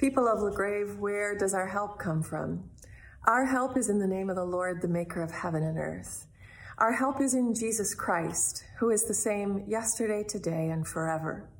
People 0.00 0.28
of 0.28 0.40
LaGrave, 0.40 0.98
where 0.98 1.36
does 1.36 1.52
our 1.52 1.66
help 1.66 1.98
come 1.98 2.22
from? 2.22 2.70
Our 3.26 3.44
help 3.44 3.76
is 3.76 3.90
in 3.90 3.98
the 3.98 4.06
name 4.06 4.30
of 4.30 4.36
the 4.36 4.46
Lord, 4.46 4.80
the 4.80 4.88
maker 4.88 5.22
of 5.22 5.30
heaven 5.30 5.62
and 5.62 5.76
earth. 5.76 6.26
Our 6.78 6.92
help 6.92 7.20
is 7.20 7.34
in 7.34 7.54
Jesus 7.54 7.94
Christ, 7.94 8.64
who 8.78 8.88
is 8.88 9.04
the 9.04 9.12
same 9.12 9.62
yesterday, 9.68 10.24
today, 10.26 10.70
and 10.70 10.88
forever. 10.88 11.50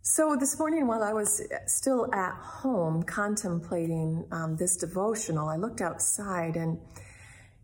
So 0.00 0.34
this 0.40 0.58
morning, 0.58 0.86
while 0.86 1.02
I 1.02 1.12
was 1.12 1.42
still 1.66 2.08
at 2.14 2.32
home 2.32 3.02
contemplating 3.02 4.26
um, 4.32 4.56
this 4.56 4.78
devotional, 4.78 5.50
I 5.50 5.56
looked 5.56 5.82
outside 5.82 6.56
and 6.56 6.78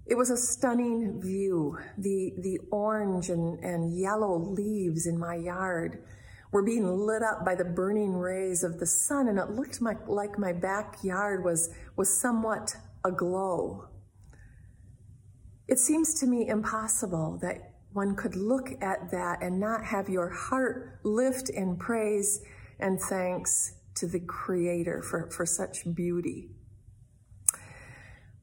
it 0.04 0.14
was 0.14 0.28
a 0.28 0.36
stunning 0.36 1.22
view. 1.22 1.78
The, 1.96 2.34
the 2.36 2.60
orange 2.70 3.30
and, 3.30 3.64
and 3.64 3.98
yellow 3.98 4.36
leaves 4.36 5.06
in 5.06 5.18
my 5.18 5.36
yard 5.36 6.02
were 6.50 6.62
being 6.62 6.86
lit 6.86 7.22
up 7.22 7.44
by 7.44 7.54
the 7.54 7.64
burning 7.64 8.14
rays 8.14 8.62
of 8.64 8.78
the 8.78 8.86
sun, 8.86 9.28
and 9.28 9.38
it 9.38 9.50
looked 9.50 9.80
my, 9.80 9.96
like 10.06 10.38
my 10.38 10.52
backyard 10.52 11.44
was, 11.44 11.70
was 11.96 12.20
somewhat 12.20 12.74
aglow. 13.04 13.88
It 15.66 15.78
seems 15.78 16.18
to 16.20 16.26
me 16.26 16.48
impossible 16.48 17.38
that 17.42 17.74
one 17.92 18.16
could 18.16 18.36
look 18.36 18.70
at 18.82 19.10
that 19.10 19.42
and 19.42 19.60
not 19.60 19.84
have 19.84 20.08
your 20.08 20.30
heart 20.30 21.00
lift 21.04 21.50
in 21.50 21.76
praise 21.76 22.40
and 22.78 23.00
thanks 23.00 23.74
to 23.96 24.06
the 24.06 24.20
Creator 24.20 25.02
for, 25.02 25.30
for 25.30 25.44
such 25.44 25.84
beauty. 25.94 26.50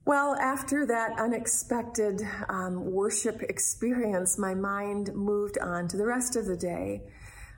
Well, 0.06 0.36
after 0.36 0.86
that 0.86 1.20
unexpected 1.20 2.22
um, 2.48 2.92
worship 2.92 3.42
experience, 3.42 4.38
my 4.38 4.54
mind 4.54 5.10
moved 5.16 5.58
on 5.58 5.88
to 5.88 5.98
the 5.98 6.06
rest 6.06 6.36
of 6.36 6.46
the 6.46 6.58
day. 6.58 7.02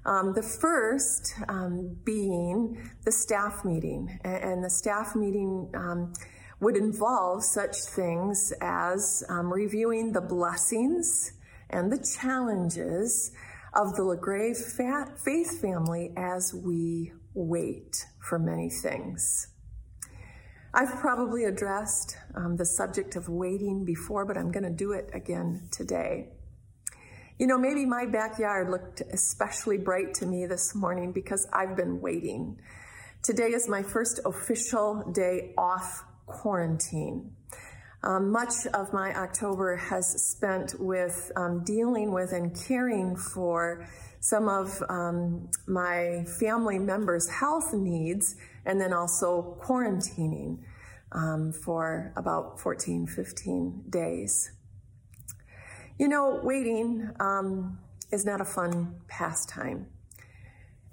Um, 0.06 0.34
the 0.34 0.44
first 0.44 1.34
um, 1.50 1.98
being 2.04 2.92
the 3.04 3.12
staff 3.12 3.66
meeting, 3.66 4.20
and, 4.24 4.64
the 4.64 4.70
staff 4.70 5.16
meeting 5.16 5.70
um, 5.76 6.14
would 6.60 6.78
involve 6.78 7.44
such 7.44 7.76
things 7.76 8.54
as 8.62 9.24
um, 9.30 9.52
reviewing 9.52 10.14
the 10.14 10.22
blessings 10.22 11.34
and 11.70 11.92
the 11.92 11.98
challenges 12.20 13.32
of 13.74 13.96
the 13.96 14.02
LaGrave 14.02 14.58
faith 14.58 15.62
family 15.62 16.14
as 16.16 16.54
we 16.54 17.12
wait 17.34 18.06
for 18.20 18.40
many 18.40 18.70
things. 18.70 19.48
I've 20.74 20.96
probably 21.00 21.46
addressed 21.46 22.18
um, 22.36 22.56
the 22.58 22.66
subject 22.66 23.16
of 23.16 23.30
waiting 23.30 23.86
before, 23.86 24.26
but 24.26 24.38
I'm 24.38 24.52
going 24.52 24.64
to 24.64 24.70
do 24.70 24.92
it 24.92 25.10
again 25.14 25.70
today. 25.72 26.30
You 27.40 27.46
know, 27.46 27.60
maybe 27.60 27.86
my 27.86 28.08
backyard 28.08 28.72
looked 28.72 29.02
especially 29.14 29.78
bright 29.78 30.16
to 30.16 30.26
me 30.26 30.48
this 30.48 30.74
morning 30.74 31.12
because 31.12 31.48
I've 31.54 31.76
been 31.76 32.02
waiting. 32.02 32.60
Today 33.22 33.50
is 33.50 33.70
my 33.70 33.84
first 33.84 34.20
official 34.26 35.04
day 35.12 35.54
off 35.56 36.04
quarantine. 36.26 37.36
Um, 38.02 38.32
much 38.32 38.66
of 38.74 38.92
my 38.92 39.14
October 39.16 39.76
has 39.76 40.08
spent 40.32 40.80
with 40.80 41.32
um, 41.36 41.64
dealing 41.64 42.12
with 42.12 42.32
and 42.32 42.60
caring 42.68 43.16
for 43.16 43.88
some 44.20 44.50
of 44.50 44.82
um, 44.90 45.48
my 45.68 46.26
family 46.40 46.80
members' 46.80 47.30
health 47.30 47.72
needs 47.72 48.36
and 48.66 48.82
then 48.82 48.94
also 48.94 49.60
quarantining 49.62 50.58
um, 51.12 51.52
for 51.52 52.14
about 52.16 52.60
14, 52.60 53.06
15 53.06 53.84
days. 53.92 54.57
You 55.98 56.08
know, 56.08 56.40
waiting 56.44 57.10
um, 57.20 57.80
is 58.12 58.26
not 58.26 58.40
a 58.40 58.46
fun 58.46 58.96
pastime. 59.08 59.88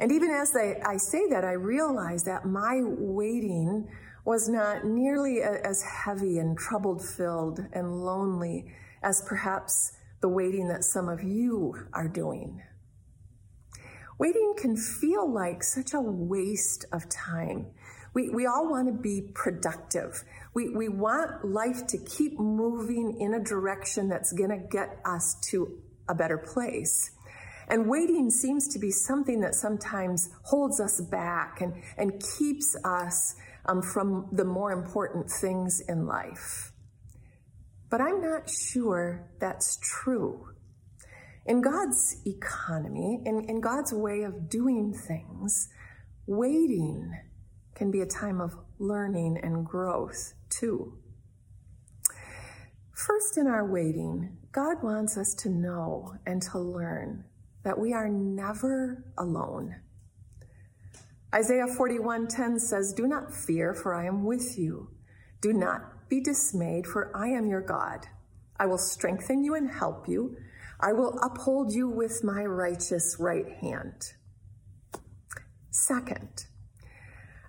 And 0.01 0.11
even 0.11 0.31
as 0.31 0.53
I, 0.57 0.81
I 0.85 0.97
say 0.97 1.29
that, 1.29 1.45
I 1.45 1.53
realize 1.53 2.25
that 2.25 2.47
my 2.47 2.81
waiting 2.83 3.89
was 4.25 4.49
not 4.49 4.85
nearly 4.87 5.43
as 5.43 5.83
heavy 5.83 6.39
and 6.39 6.57
troubled 6.57 7.05
filled 7.05 7.61
and 7.73 8.03
lonely 8.05 8.73
as 9.03 9.23
perhaps 9.27 9.93
the 10.23 10.29
waiting 10.29 10.69
that 10.69 10.85
some 10.85 11.09
of 11.09 11.23
you 11.23 11.87
are 11.93 12.09
doing. 12.09 12.63
Waiting 14.19 14.55
can 14.57 14.77
feel 14.77 15.31
like 15.31 15.63
such 15.63 15.93
a 15.93 16.01
waste 16.01 16.87
of 16.93 17.09
time. 17.11 17.67
We, 18.15 18.31
we 18.31 18.47
all 18.47 18.71
want 18.71 18.87
to 18.87 18.95
be 18.95 19.31
productive. 19.35 20.23
We, 20.55 20.71
we 20.71 20.89
want 20.89 21.45
life 21.45 21.87
to 21.89 21.99
keep 21.99 22.39
moving 22.39 23.19
in 23.21 23.35
a 23.35 23.43
direction 23.43 24.09
that's 24.09 24.33
going 24.33 24.51
to 24.51 24.67
get 24.71 25.01
us 25.05 25.37
to 25.51 25.79
a 26.09 26.15
better 26.15 26.39
place. 26.39 27.11
And 27.69 27.89
waiting 27.89 28.31
seems 28.31 28.69
to 28.69 28.79
be 28.79 28.91
something 28.91 29.41
that 29.41 29.55
sometimes 29.55 30.31
holds 30.45 30.81
us 30.81 31.01
back 31.01 31.61
and, 31.61 31.75
and 31.97 32.23
keeps 32.39 32.77
us 32.85 33.35
um, 33.67 33.83
from 33.83 34.29
the 34.33 34.45
more 34.45 34.71
important 34.71 35.31
things 35.31 35.83
in 35.89 36.07
life. 36.07 36.73
But 37.91 38.01
I'm 38.01 38.21
not 38.21 38.51
sure 38.51 39.31
that's 39.41 39.79
true. 39.83 40.49
In 41.47 41.61
God's 41.63 42.21
economy, 42.27 43.23
in, 43.25 43.45
in 43.49 43.61
God's 43.61 43.93
way 43.93 44.23
of 44.23 44.49
doing 44.49 44.93
things, 44.93 45.69
waiting 46.27 47.13
can 47.75 47.91
be 47.91 48.01
a 48.01 48.07
time 48.07 48.41
of 48.41 48.57
learning 48.79 49.39
and 49.43 49.65
growth 49.65 50.35
too. 50.49 50.99
First, 52.93 53.37
in 53.37 53.47
our 53.47 53.67
waiting, 53.67 54.39
God 54.53 54.83
wants 54.83 55.17
us 55.17 55.35
to 55.35 55.49
know 55.49 56.15
and 56.25 56.41
to 56.43 56.59
learn 56.59 57.25
that 57.65 57.79
we 57.79 57.93
are 57.93 58.09
never 58.09 59.05
alone. 59.19 59.77
Isaiah 61.35 61.67
41:10 61.67 62.61
says, 62.61 62.93
"Do 62.93 63.09
not 63.09 63.35
fear, 63.35 63.75
for 63.75 63.93
I 63.93 64.05
am 64.05 64.23
with 64.23 64.57
you. 64.57 64.91
Do 65.41 65.53
not 65.53 66.09
be 66.09 66.21
dismayed, 66.21 66.87
for 66.87 67.15
I 67.17 67.29
am 67.29 67.47
your 67.47 67.61
God. 67.61 68.07
I 68.57 68.67
will 68.67 68.79
strengthen 68.79 69.43
you 69.43 69.55
and 69.55 69.69
help 69.69 70.07
you. 70.07 70.37
I 70.79 70.93
will 70.93 71.19
uphold 71.21 71.73
you 71.73 71.89
with 71.89 72.23
my 72.23 72.47
righteous 72.47 73.17
right 73.19 73.49
hand." 73.49 74.15
Second, 75.71 76.47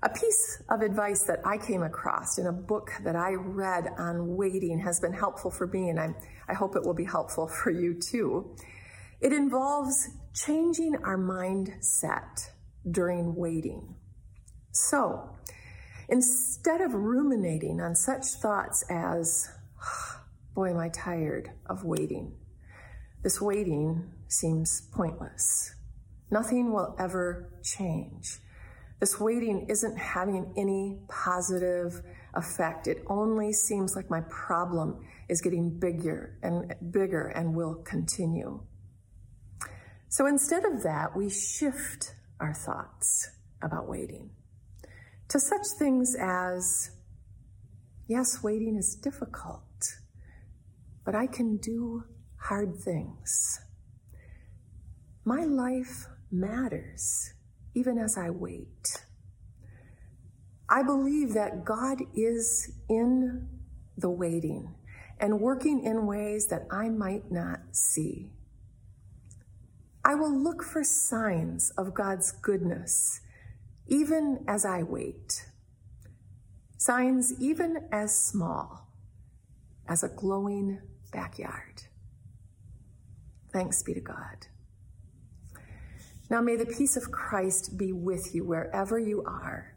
a 0.03 0.09
piece 0.09 0.61
of 0.69 0.81
advice 0.81 1.23
that 1.23 1.39
I 1.45 1.57
came 1.57 1.83
across 1.83 2.37
in 2.37 2.47
a 2.47 2.51
book 2.51 2.91
that 3.03 3.15
I 3.15 3.31
read 3.33 3.87
on 3.97 4.35
waiting 4.35 4.79
has 4.79 4.99
been 4.99 5.13
helpful 5.13 5.49
for 5.49 5.67
me, 5.67 5.89
and 5.89 5.99
I, 5.99 6.13
I 6.47 6.53
hope 6.53 6.75
it 6.75 6.83
will 6.83 6.93
be 6.93 7.05
helpful 7.05 7.47
for 7.47 7.71
you 7.71 7.99
too. 7.99 8.55
It 9.21 9.33
involves 9.33 10.09
changing 10.33 10.97
our 11.03 11.17
mindset 11.17 12.49
during 12.89 13.35
waiting. 13.35 13.95
So, 14.71 15.29
instead 16.09 16.81
of 16.81 16.93
ruminating 16.93 17.79
on 17.81 17.95
such 17.95 18.25
thoughts 18.41 18.83
as, 18.89 19.49
boy, 20.53 20.71
am 20.71 20.77
I 20.77 20.89
tired 20.89 21.51
of 21.67 21.83
waiting, 21.85 22.35
this 23.23 23.41
waiting 23.41 24.11
seems 24.27 24.81
pointless. 24.93 25.73
Nothing 26.29 26.73
will 26.73 26.95
ever 26.99 27.53
change. 27.63 28.39
This 28.99 29.19
waiting 29.19 29.67
isn't 29.69 29.97
having 29.97 30.53
any 30.57 30.99
positive 31.09 32.01
effect. 32.33 32.87
It 32.87 33.03
only 33.07 33.51
seems 33.51 33.95
like 33.95 34.09
my 34.09 34.21
problem 34.29 35.05
is 35.29 35.41
getting 35.41 35.77
bigger 35.77 36.37
and 36.41 36.73
bigger 36.91 37.27
and 37.27 37.55
will 37.55 37.75
continue. 37.75 38.61
So 40.07 40.27
instead 40.27 40.63
of 40.65 40.83
that, 40.83 41.15
we 41.15 41.29
shift 41.29 42.15
our 42.39 42.53
thoughts 42.53 43.29
about 43.61 43.89
waiting 43.89 44.29
to 45.27 45.39
such 45.39 45.65
things 45.79 46.15
as 46.19 46.91
yes, 48.07 48.43
waiting 48.43 48.77
is 48.77 48.95
difficult, 48.95 49.63
but 51.03 51.15
I 51.15 51.27
can 51.27 51.57
do 51.57 52.03
hard 52.37 52.77
things. 52.77 53.59
My 55.23 55.43
life 55.43 56.07
matters 56.31 57.33
even 57.75 57.99
as 57.99 58.17
I 58.17 58.31
wait. 58.31 59.03
I 60.67 60.81
believe 60.81 61.33
that 61.33 61.63
God 61.63 62.01
is 62.15 62.71
in 62.89 63.47
the 63.97 64.09
waiting 64.09 64.73
and 65.19 65.39
working 65.39 65.83
in 65.83 66.07
ways 66.07 66.47
that 66.47 66.65
I 66.71 66.89
might 66.89 67.31
not 67.31 67.59
see. 67.71 68.31
I 70.03 70.15
will 70.15 70.35
look 70.35 70.63
for 70.63 70.83
signs 70.83 71.71
of 71.77 71.93
God's 71.93 72.31
goodness 72.31 73.21
even 73.87 74.43
as 74.47 74.65
I 74.65 74.83
wait. 74.83 75.45
Signs 76.77 77.33
even 77.39 77.87
as 77.91 78.17
small 78.17 78.87
as 79.87 80.03
a 80.03 80.09
glowing 80.09 80.81
backyard. 81.11 81.83
Thanks 83.51 83.83
be 83.83 83.93
to 83.93 84.01
God. 84.01 84.47
Now 86.35 86.41
may 86.41 86.57
the 86.57 86.65
peace 86.65 86.97
of 86.97 87.13
Christ 87.13 87.77
be 87.77 87.93
with 87.93 88.35
you 88.35 88.43
wherever 88.43 88.99
you 88.99 89.23
are. 89.25 89.73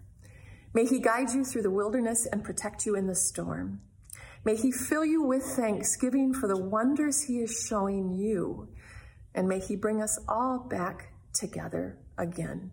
May 0.75 0.87
he 0.87 0.99
guide 0.99 1.31
you 1.31 1.45
through 1.45 1.63
the 1.63 1.71
wilderness 1.71 2.27
and 2.27 2.43
protect 2.43 2.85
you 2.85 2.97
in 2.97 3.07
the 3.07 3.15
storm. 3.15 3.81
May 4.45 4.57
he 4.57 4.73
fill 4.73 5.05
you 5.05 5.23
with 5.23 5.45
thanksgiving 5.45 6.35
for 6.35 6.49
the 6.49 6.61
wonders 6.61 7.23
he 7.23 7.35
is 7.35 7.65
showing 7.69 8.13
you. 8.13 8.71
And 9.37 9.49
may 9.49 9.61
he 9.61 9.77
bring 9.77 10.03
us 10.03 10.19
all 10.27 10.59
back 10.59 11.13
together 11.33 11.97
again 12.19 12.73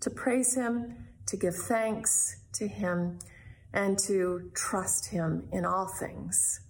to 0.00 0.10
praise 0.10 0.54
Him, 0.54 1.06
to 1.24 1.38
give 1.38 1.54
thanks 1.54 2.42
to 2.56 2.68
Him, 2.68 3.18
and 3.72 3.98
to 4.00 4.50
trust 4.52 5.08
Him 5.08 5.48
in 5.50 5.64
all 5.64 5.88
things 5.98 6.60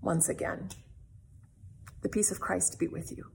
once 0.00 0.28
again. 0.28 0.68
The 2.02 2.08
peace 2.08 2.30
of 2.30 2.38
Christ 2.38 2.78
be 2.78 2.86
with 2.86 3.10
you. 3.10 3.32